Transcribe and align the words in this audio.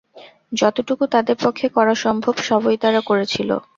যতটুকু 0.53 1.03
তাদের 1.13 1.35
পক্ষে 1.43 1.67
করা 1.69 1.93
সম্ভব 2.03 2.35
সবই 2.47 2.77
তারা 2.83 3.01
করেছিল। 3.09 3.49